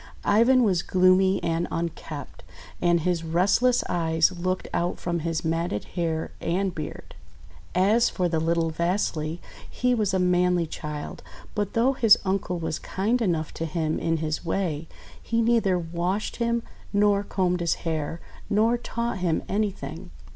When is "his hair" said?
17.59-18.19